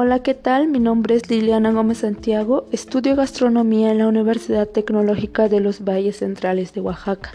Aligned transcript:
Hola, 0.00 0.20
¿qué 0.20 0.34
tal? 0.34 0.68
Mi 0.68 0.78
nombre 0.78 1.16
es 1.16 1.28
Liliana 1.28 1.72
Gómez 1.72 1.98
Santiago, 1.98 2.66
estudio 2.70 3.16
gastronomía 3.16 3.90
en 3.90 3.98
la 3.98 4.06
Universidad 4.06 4.68
Tecnológica 4.68 5.48
de 5.48 5.58
los 5.58 5.82
Valles 5.82 6.18
Centrales 6.18 6.72
de 6.72 6.80
Oaxaca 6.80 7.32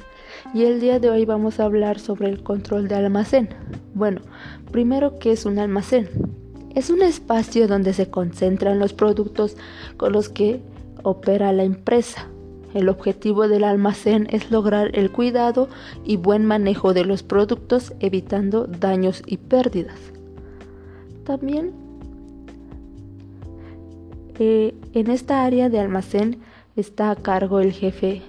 y 0.54 0.64
el 0.64 0.80
día 0.80 0.98
de 1.02 1.10
hoy 1.10 1.26
vamos 1.26 1.60
a 1.60 1.66
hablar 1.66 2.00
sobre 2.00 2.30
el 2.30 2.42
control 2.42 2.88
de 2.88 2.96
almacén. 2.96 3.50
Bueno, 3.94 4.22
primero, 4.72 5.20
¿qué 5.20 5.34
es 5.34 5.46
un 5.46 5.60
almacén? 5.60 6.08
Es 6.74 6.90
un 6.90 7.02
espacio 7.02 7.68
donde 7.68 7.92
se 7.92 8.10
concentran 8.10 8.80
los 8.80 8.94
productos 8.94 9.58
con 9.98 10.14
los 10.14 10.30
que 10.30 10.62
opera 11.04 11.52
la 11.52 11.66
empresa. 11.66 12.30
El 12.74 12.88
objetivo 12.88 13.50
del 13.50 13.66
almacén 13.66 14.26
es 14.30 14.52
lograr 14.52 14.90
el 14.94 15.12
cuidado 15.12 15.68
y 16.06 16.16
buen 16.16 16.46
manejo 16.46 16.94
de 16.94 17.04
los 17.04 17.24
productos 17.24 17.92
evitando 18.00 18.68
daños 18.68 19.22
y 19.26 19.36
pérdidas. 19.36 20.00
También 21.26 21.83
en 24.40 25.10
esta 25.10 25.44
área 25.44 25.70
de 25.70 25.80
almacén 25.80 26.42
está 26.76 27.12
a 27.12 27.16
cargo 27.16 27.60
el 27.60 27.72
jefe 27.72 28.22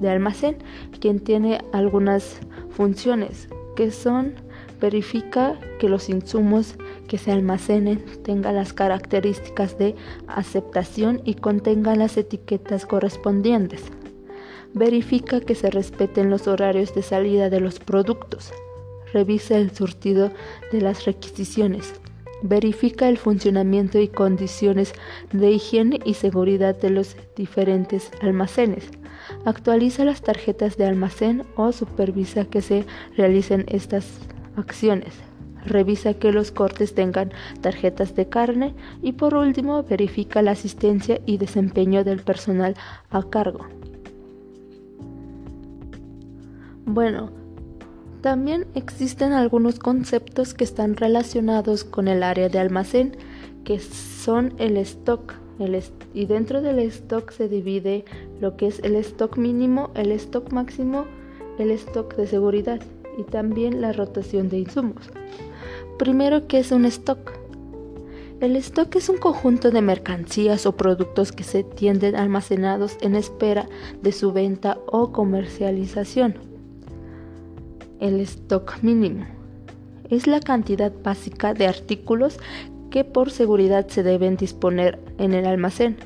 de 0.00 0.08
almacén, 0.08 0.56
quien 1.00 1.20
tiene 1.20 1.60
algunas 1.72 2.40
funciones 2.70 3.48
que 3.76 3.90
son 3.90 4.34
verifica 4.80 5.58
que 5.78 5.88
los 5.88 6.08
insumos 6.08 6.76
que 7.08 7.18
se 7.18 7.32
almacenen 7.32 8.04
tengan 8.22 8.54
las 8.54 8.72
características 8.72 9.76
de 9.76 9.96
aceptación 10.28 11.20
y 11.24 11.34
contengan 11.34 11.98
las 11.98 12.16
etiquetas 12.16 12.86
correspondientes. 12.86 13.82
Verifica 14.74 15.40
que 15.40 15.54
se 15.54 15.70
respeten 15.70 16.30
los 16.30 16.46
horarios 16.46 16.94
de 16.94 17.02
salida 17.02 17.50
de 17.50 17.60
los 17.60 17.80
productos. 17.80 18.52
Revisa 19.12 19.56
el 19.56 19.74
surtido 19.74 20.30
de 20.70 20.80
las 20.80 21.06
requisiciones 21.06 21.94
Verifica 22.42 23.08
el 23.08 23.18
funcionamiento 23.18 23.98
y 23.98 24.08
condiciones 24.08 24.92
de 25.32 25.50
higiene 25.50 25.98
y 26.04 26.14
seguridad 26.14 26.76
de 26.76 26.90
los 26.90 27.16
diferentes 27.36 28.10
almacenes. 28.22 28.88
Actualiza 29.44 30.04
las 30.04 30.22
tarjetas 30.22 30.76
de 30.76 30.86
almacén 30.86 31.44
o 31.56 31.72
supervisa 31.72 32.44
que 32.44 32.62
se 32.62 32.86
realicen 33.16 33.64
estas 33.68 34.20
acciones. 34.56 35.14
Revisa 35.66 36.14
que 36.14 36.32
los 36.32 36.52
cortes 36.52 36.94
tengan 36.94 37.32
tarjetas 37.60 38.14
de 38.14 38.28
carne 38.28 38.74
y 39.02 39.12
por 39.12 39.34
último 39.34 39.82
verifica 39.82 40.40
la 40.40 40.52
asistencia 40.52 41.20
y 41.26 41.36
desempeño 41.36 42.04
del 42.04 42.22
personal 42.22 42.74
a 43.10 43.22
cargo. 43.24 43.66
Bueno, 46.86 47.30
también 48.20 48.66
existen 48.74 49.32
algunos 49.32 49.78
conceptos 49.78 50.54
que 50.54 50.64
están 50.64 50.96
relacionados 50.96 51.84
con 51.84 52.08
el 52.08 52.22
área 52.22 52.48
de 52.48 52.58
almacén, 52.58 53.16
que 53.64 53.78
son 53.78 54.54
el 54.58 54.76
stock. 54.78 55.34
y 56.14 56.26
dentro 56.26 56.62
del 56.62 56.78
stock 56.78 57.32
se 57.32 57.48
divide 57.48 58.04
lo 58.40 58.56
que 58.56 58.68
es 58.68 58.80
el 58.84 58.94
stock 58.96 59.36
mínimo, 59.36 59.90
el 59.94 60.12
stock 60.12 60.52
máximo, 60.52 61.04
el 61.58 61.72
stock 61.72 62.14
de 62.16 62.26
seguridad 62.26 62.80
y 63.18 63.24
también 63.24 63.80
la 63.80 63.92
rotación 63.92 64.48
de 64.48 64.58
insumos. 64.58 65.10
Primero, 65.98 66.46
¿qué 66.46 66.60
es 66.60 66.70
un 66.70 66.84
stock? 66.84 67.32
El 68.40 68.54
stock 68.54 68.94
es 68.94 69.08
un 69.08 69.18
conjunto 69.18 69.72
de 69.72 69.82
mercancías 69.82 70.64
o 70.64 70.76
productos 70.76 71.32
que 71.32 71.42
se 71.42 71.64
tienden 71.64 72.14
almacenados 72.14 72.96
en 73.00 73.16
espera 73.16 73.68
de 74.00 74.12
su 74.12 74.32
venta 74.32 74.78
o 74.86 75.10
comercialización. 75.10 76.47
El 78.00 78.20
stock 78.20 78.80
mínimo 78.82 79.26
es 80.08 80.28
la 80.28 80.38
cantidad 80.38 80.92
básica 81.02 81.52
de 81.52 81.66
artículos 81.66 82.38
que 82.90 83.02
por 83.02 83.30
seguridad 83.30 83.88
se 83.88 84.04
deben 84.04 84.36
disponer 84.36 85.00
en 85.18 85.34
el 85.34 85.46
almacén 85.46 85.96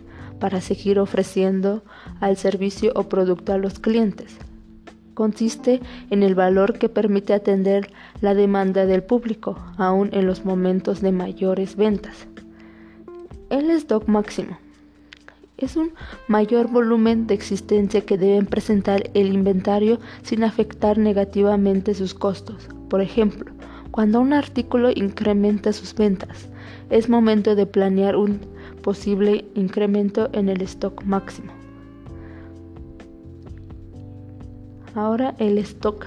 para 0.41 0.63
seguir 0.63 0.99
ofreciendo 0.99 1.83
al 2.19 2.39
servicio 2.39 2.93
o 2.95 3.11
producto 3.11 3.53
a 3.53 3.59
los 3.59 3.79
clientes. 3.79 4.37
Consiste 5.13 5.81
en 6.09 6.23
el 6.23 6.35
valor 6.35 6.79
que 6.79 6.89
permite 6.89 7.35
atender 7.35 7.91
la 8.23 8.35
demanda 8.35 8.87
del 8.87 9.03
público, 9.03 9.59
aún 9.77 10.09
en 10.13 10.27
los 10.27 10.47
momentos 10.47 11.03
de 11.03 11.13
mayores 11.13 11.77
ventas. 11.77 12.27
El 13.51 13.71
stock 13.71 14.09
máximo 14.09 14.57
es 15.65 15.77
un 15.77 15.93
mayor 16.29 16.69
volumen 16.69 17.27
de 17.27 17.35
existencia 17.35 18.03
que 18.03 18.19
deben 18.19 18.47
presentar 18.47 19.11
el 19.15 19.33
inventario 19.33 19.99
sin 20.23 20.45
afectar 20.45 20.99
negativamente 20.99 21.95
sus 21.95 22.15
costos. 22.15 22.69
Por 22.89 23.01
ejemplo, 23.01 23.53
cuando 23.91 24.21
un 24.21 24.33
artículo 24.33 24.91
incrementa 24.95 25.73
sus 25.73 25.95
ventas, 25.95 26.49
es 26.91 27.09
momento 27.09 27.55
de 27.55 27.67
planear 27.67 28.17
un 28.17 28.41
posible 28.83 29.45
incremento 29.55 30.29
en 30.33 30.49
el 30.49 30.61
stock 30.63 31.05
máximo. 31.05 31.53
Ahora 34.95 35.35
el 35.39 35.59
stock 35.59 36.07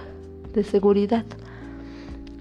de 0.53 0.63
seguridad. 0.63 1.25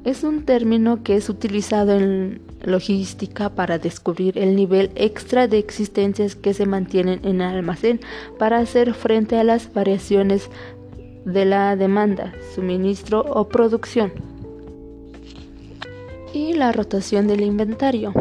Es 0.05 0.23
un 0.23 0.45
término 0.45 1.03
que 1.03 1.17
es 1.17 1.31
utilizado 1.31 1.93
en 1.93 2.43
logística 2.63 3.49
para 3.49 3.79
descubrir 3.79 4.39
el 4.39 4.55
nivel 4.55 4.91
extra 4.97 5.49
de 5.49 5.59
existencias 5.59 6.37
que 6.37 6.53
se 6.53 6.67
mantienen 6.67 7.21
en 7.25 7.41
el 7.41 7.57
almacén 7.57 8.01
para 8.39 8.59
hacer 8.59 8.93
frente 8.93 9.39
a 9.39 9.45
las 9.45 9.73
variaciones 9.73 10.51
de 11.25 11.47
la 11.47 11.75
demanda, 11.77 12.35
suministro 12.55 13.21
o 13.21 13.49
producción. 13.49 14.13
Y 16.35 16.53
la 16.53 16.71
rotación 16.73 17.27
del 17.27 17.41
inventario. 17.41 18.13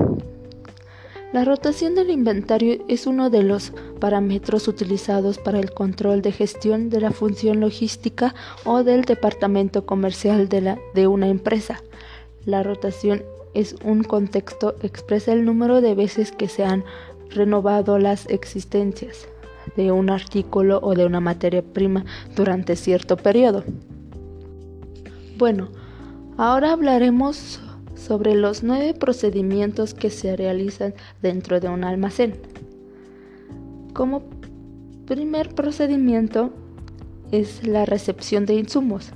La 1.34 1.44
rotación 1.44 1.96
del 1.96 2.12
inventario 2.12 2.86
es 2.88 3.08
uno 3.08 3.32
de 3.32 3.42
los 3.42 3.74
parámetros 4.00 4.68
utilizados 4.68 5.40
para 5.40 5.60
el 5.60 5.74
control 5.74 6.22
de 6.22 6.32
gestión 6.32 6.92
de 6.92 7.02
la 7.02 7.10
función 7.10 7.60
logística 7.60 8.36
o 8.66 8.84
del 8.84 9.02
departamento 9.02 9.84
comercial 9.88 10.48
de, 10.48 10.62
la, 10.62 10.80
de 10.94 11.08
una 11.08 11.30
empresa. 11.30 11.82
La 12.46 12.62
rotación 12.62 13.24
es 13.56 13.76
un 13.84 14.04
contexto, 14.04 14.76
expresa 14.84 15.34
el 15.34 15.44
número 15.44 15.82
de 15.82 15.96
veces 15.96 16.32
que 16.32 16.48
se 16.48 16.66
han 16.66 16.84
renovado 17.32 17.98
las 17.98 18.30
existencias 18.30 19.28
de 19.76 19.92
un 19.92 20.12
artículo 20.12 20.82
o 20.84 20.94
de 20.94 21.08
una 21.08 21.20
materia 21.20 21.64
prima 21.64 22.06
durante 22.36 22.76
cierto 22.76 23.18
periodo. 23.18 23.64
Bueno, 25.40 25.70
ahora 26.38 26.74
hablaremos 26.74 27.60
sobre 28.04 28.36
los 28.36 28.64
nueve 28.64 28.94
procedimientos 28.94 29.94
que 29.94 30.10
se 30.10 30.36
realizan 30.36 30.94
dentro 31.22 31.62
de 31.62 31.70
un 31.70 31.86
almacén. 31.86 32.34
Como 33.94 34.24
primer 35.06 35.56
procedimiento 35.56 36.52
es 37.32 37.66
la 37.66 37.86
recepción 37.86 38.46
de 38.46 38.56
insumos. 38.56 39.12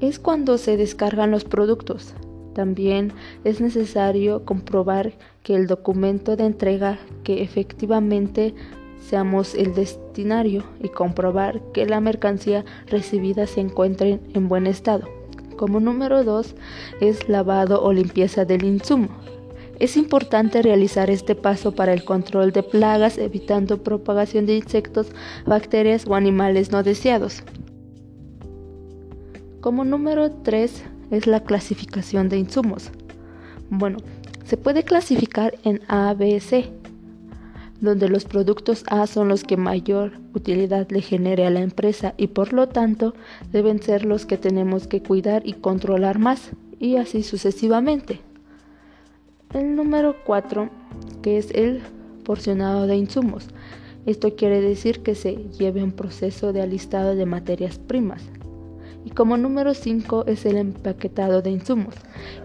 Es 0.00 0.18
cuando 0.18 0.58
se 0.58 0.76
descargan 0.76 1.30
los 1.30 1.44
productos. 1.44 2.12
También 2.54 3.12
es 3.44 3.62
necesario 3.62 4.44
comprobar 4.44 5.14
que 5.42 5.54
el 5.54 5.66
documento 5.66 6.36
de 6.36 6.44
entrega 6.44 6.98
que 7.24 7.42
efectivamente 7.42 8.54
seamos 9.00 9.54
el 9.54 9.74
destinario 9.74 10.64
y 10.82 10.90
comprobar 10.90 11.62
que 11.72 11.86
la 11.86 12.00
mercancía 12.00 12.66
recibida 12.88 13.46
se 13.46 13.60
encuentre 13.60 14.20
en 14.34 14.48
buen 14.48 14.66
estado. 14.66 15.21
Como 15.56 15.80
número 15.80 16.24
2 16.24 16.54
es 17.00 17.28
lavado 17.28 17.82
o 17.82 17.92
limpieza 17.92 18.44
del 18.44 18.64
insumo. 18.64 19.08
Es 19.78 19.96
importante 19.96 20.62
realizar 20.62 21.10
este 21.10 21.34
paso 21.34 21.72
para 21.74 21.92
el 21.92 22.04
control 22.04 22.52
de 22.52 22.62
plagas, 22.62 23.18
evitando 23.18 23.82
propagación 23.82 24.46
de 24.46 24.56
insectos, 24.56 25.08
bacterias 25.46 26.06
o 26.06 26.14
animales 26.14 26.70
no 26.70 26.82
deseados. 26.82 27.42
Como 29.60 29.84
número 29.84 30.30
3 30.30 30.84
es 31.10 31.26
la 31.26 31.40
clasificación 31.40 32.28
de 32.28 32.38
insumos. 32.38 32.90
Bueno, 33.70 33.98
se 34.44 34.56
puede 34.56 34.82
clasificar 34.82 35.54
en 35.64 35.80
A, 35.88 36.14
B, 36.14 36.38
C, 36.40 36.70
donde 37.82 38.08
los 38.08 38.24
productos 38.24 38.84
A 38.88 39.06
son 39.08 39.28
los 39.28 39.42
que 39.42 39.56
mayor 39.56 40.12
utilidad 40.34 40.88
le 40.90 41.02
genere 41.02 41.44
a 41.44 41.50
la 41.50 41.60
empresa 41.60 42.14
y 42.16 42.28
por 42.28 42.52
lo 42.52 42.68
tanto 42.68 43.12
deben 43.50 43.82
ser 43.82 44.04
los 44.04 44.24
que 44.24 44.38
tenemos 44.38 44.86
que 44.86 45.02
cuidar 45.02 45.42
y 45.44 45.54
controlar 45.54 46.20
más 46.20 46.52
y 46.78 46.96
así 46.96 47.24
sucesivamente. 47.24 48.20
El 49.52 49.74
número 49.74 50.14
4, 50.24 50.70
que 51.22 51.38
es 51.38 51.50
el 51.50 51.82
porcionado 52.24 52.86
de 52.86 52.96
insumos. 52.96 53.48
Esto 54.06 54.36
quiere 54.36 54.60
decir 54.60 55.00
que 55.00 55.16
se 55.16 55.34
lleve 55.58 55.82
un 55.82 55.92
proceso 55.92 56.52
de 56.52 56.62
alistado 56.62 57.16
de 57.16 57.26
materias 57.26 57.78
primas. 57.80 58.22
Y 59.04 59.10
como 59.10 59.36
número 59.36 59.74
5 59.74 60.26
es 60.28 60.46
el 60.46 60.56
empaquetado 60.56 61.42
de 61.42 61.50
insumos. 61.50 61.96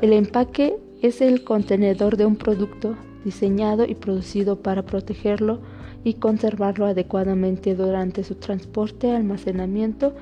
El 0.01 0.13
empaque 0.13 0.75
es 1.03 1.21
el 1.21 1.43
contenedor 1.43 2.17
de 2.17 2.25
un 2.25 2.35
producto 2.37 2.95
diseñado 3.27 3.83
y 3.83 3.93
producido 3.93 4.61
para 4.61 4.85
protegerlo 4.85 5.59
y 6.05 6.13
conservarlo 6.13 6.85
adecuadamente 6.85 7.75
durante 7.75 8.23
su 8.23 8.35
transporte, 8.35 9.11
almacenamiento 9.11 10.13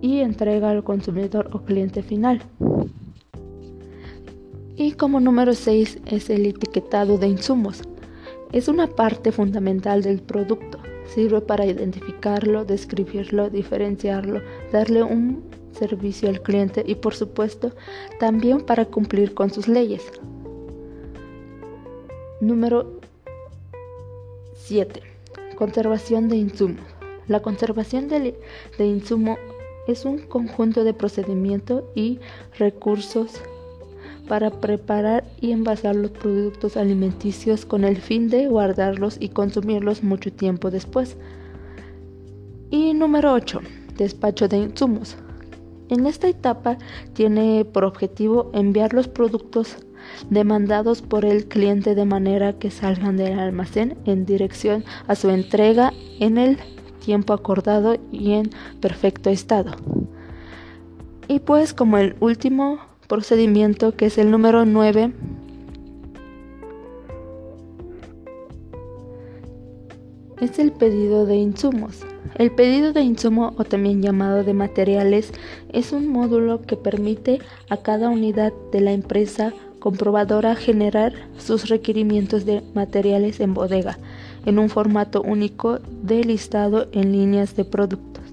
y 0.00 0.20
entrega 0.20 0.70
al 0.70 0.84
consumidor 0.84 1.50
o 1.52 1.62
cliente 1.62 2.04
final. 2.04 2.42
Y 4.76 4.92
como 4.92 5.18
número 5.18 5.52
6 5.52 6.02
es 6.06 6.30
el 6.30 6.46
etiquetado 6.46 7.18
de 7.18 7.26
insumos. 7.26 7.82
Es 8.52 8.68
una 8.68 8.86
parte 8.86 9.32
fundamental 9.32 10.02
del 10.02 10.20
producto. 10.22 10.78
Sirve 11.12 11.40
para 11.40 11.66
identificarlo, 11.66 12.64
describirlo, 12.64 13.50
diferenciarlo, 13.50 14.40
darle 14.72 15.02
un 15.02 15.42
servicio 15.72 16.28
al 16.28 16.40
cliente 16.40 16.84
y 16.86 16.94
por 16.94 17.14
supuesto 17.14 17.72
también 18.20 18.60
para 18.60 18.84
cumplir 18.84 19.34
con 19.34 19.50
sus 19.50 19.66
leyes. 19.66 20.02
Número 22.40 23.00
7. 24.54 25.02
Conservación 25.56 26.30
de 26.30 26.36
insumos. 26.36 26.86
La 27.28 27.42
conservación 27.42 28.08
de, 28.08 28.34
de 28.78 28.86
insumo 28.86 29.36
es 29.86 30.06
un 30.06 30.20
conjunto 30.20 30.82
de 30.82 30.94
procedimientos 30.94 31.84
y 31.94 32.18
recursos 32.58 33.42
para 34.26 34.50
preparar 34.50 35.24
y 35.38 35.52
envasar 35.52 35.96
los 35.96 36.12
productos 36.12 36.78
alimenticios 36.78 37.66
con 37.66 37.84
el 37.84 37.98
fin 37.98 38.30
de 38.30 38.46
guardarlos 38.46 39.18
y 39.20 39.28
consumirlos 39.28 40.02
mucho 40.02 40.32
tiempo 40.32 40.70
después. 40.70 41.18
Y 42.70 42.94
número 42.94 43.34
8. 43.34 43.60
Despacho 43.98 44.48
de 44.48 44.56
insumos. 44.56 45.14
En 45.90 46.06
esta 46.06 46.28
etapa 46.28 46.78
tiene 47.14 47.64
por 47.64 47.84
objetivo 47.84 48.50
enviar 48.54 48.94
los 48.94 49.08
productos 49.08 49.76
demandados 50.30 51.02
por 51.02 51.24
el 51.24 51.46
cliente 51.46 51.96
de 51.96 52.04
manera 52.04 52.52
que 52.52 52.70
salgan 52.70 53.16
del 53.16 53.38
almacén 53.38 53.98
en 54.04 54.24
dirección 54.24 54.84
a 55.08 55.16
su 55.16 55.30
entrega 55.30 55.92
en 56.20 56.38
el 56.38 56.58
tiempo 57.04 57.32
acordado 57.32 57.96
y 58.12 58.32
en 58.32 58.50
perfecto 58.80 59.30
estado. 59.30 59.72
Y 61.26 61.40
pues 61.40 61.74
como 61.74 61.98
el 61.98 62.14
último 62.20 62.78
procedimiento 63.08 63.96
que 63.96 64.06
es 64.06 64.18
el 64.18 64.30
número 64.30 64.64
9 64.64 65.12
es 70.40 70.58
el 70.60 70.70
pedido 70.70 71.26
de 71.26 71.36
insumos. 71.36 72.04
El 72.36 72.50
pedido 72.50 72.92
de 72.92 73.02
insumo 73.02 73.54
o 73.56 73.64
también 73.64 74.02
llamado 74.02 74.44
de 74.44 74.54
materiales 74.54 75.32
es 75.72 75.92
un 75.92 76.08
módulo 76.08 76.62
que 76.62 76.76
permite 76.76 77.40
a 77.68 77.76
cada 77.78 78.08
unidad 78.08 78.52
de 78.72 78.80
la 78.80 78.92
empresa 78.92 79.52
comprobadora 79.78 80.54
generar 80.54 81.14
sus 81.38 81.68
requerimientos 81.68 82.44
de 82.44 82.62
materiales 82.74 83.40
en 83.40 83.54
bodega 83.54 83.98
en 84.46 84.58
un 84.58 84.68
formato 84.68 85.22
único 85.22 85.78
de 86.02 86.24
listado 86.24 86.88
en 86.92 87.12
líneas 87.12 87.56
de 87.56 87.64
productos. 87.64 88.24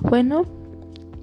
Bueno, 0.00 0.46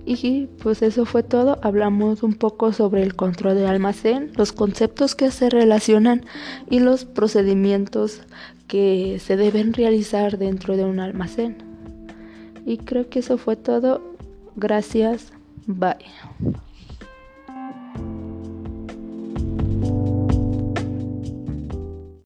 y 0.05 0.47
pues 0.63 0.81
eso 0.81 1.05
fue 1.05 1.23
todo. 1.23 1.59
Hablamos 1.61 2.23
un 2.23 2.33
poco 2.33 2.73
sobre 2.73 3.03
el 3.03 3.15
control 3.15 3.55
de 3.55 3.67
almacén, 3.67 4.31
los 4.35 4.51
conceptos 4.51 5.15
que 5.15 5.29
se 5.31 5.49
relacionan 5.49 6.25
y 6.69 6.79
los 6.79 7.05
procedimientos 7.05 8.21
que 8.67 9.19
se 9.19 9.37
deben 9.37 9.73
realizar 9.73 10.37
dentro 10.37 10.77
de 10.77 10.85
un 10.85 10.99
almacén. 10.99 11.70
Y 12.65 12.77
creo 12.77 13.09
que 13.09 13.19
eso 13.19 13.37
fue 13.37 13.55
todo. 13.55 14.01
Gracias. 14.55 15.31
Bye. 15.67 15.95